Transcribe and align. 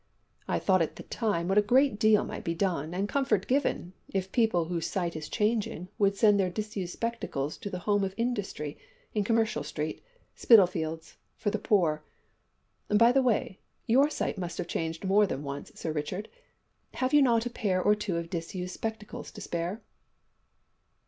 I 0.47 0.57
thought 0.57 0.81
at 0.81 0.95
the 0.95 1.03
time 1.03 1.47
what 1.47 1.59
a 1.59 1.61
deal 1.61 2.21
of 2.21 2.25
good 2.27 2.33
might 2.33 2.43
be 2.43 2.55
done 2.55 2.91
and 2.91 3.07
comfort 3.07 3.45
given 3.45 3.93
if 4.09 4.31
people 4.31 4.65
whose 4.65 4.87
sight 4.87 5.15
is 5.15 5.29
changing 5.29 5.89
would 5.99 6.15
send 6.15 6.39
their 6.39 6.49
disused 6.49 6.93
spectacles 6.93 7.55
to 7.57 7.69
the 7.69 7.77
home 7.85 8.03
of 8.03 8.15
Industry 8.17 8.79
in 9.13 9.23
Commercial 9.23 9.61
Street, 9.61 10.03
Spitalfields, 10.33 11.17
for 11.37 11.51
the 11.51 11.59
poor. 11.59 12.03
By 12.89 13.11
the 13.11 13.21
way, 13.21 13.59
your 13.85 14.09
sight 14.09 14.39
must 14.39 14.57
have 14.57 14.65
changed 14.67 15.05
more 15.05 15.27
than 15.27 15.43
once, 15.43 15.71
Sir 15.75 15.91
Richard! 15.91 16.29
Have 16.95 17.13
you 17.13 17.21
not 17.21 17.45
a 17.45 17.51
pair 17.51 17.79
or 17.79 17.93
two 17.93 18.17
of 18.17 18.31
disused 18.31 18.73
spectacles 18.73 19.29
to 19.29 19.39
spare?" 19.39 19.83